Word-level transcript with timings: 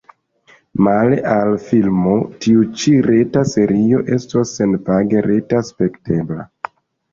Male 0.85 1.19
al 1.33 1.49
la 1.55 1.59
filmo 1.65 2.13
tiu 2.45 2.65
ĉi 2.81 2.95
reta 3.09 3.45
serio 3.53 4.01
estos 4.19 4.57
senpage 4.63 5.25
rete 5.29 5.63
spektebla. 5.71 6.51